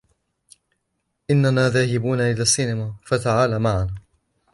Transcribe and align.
اننا 1.31 1.69
ذاهبون 1.69 2.21
إلى 2.21 2.45
سينما، 2.45 2.93
فتعال 3.07 3.59
معنا. 3.59 3.95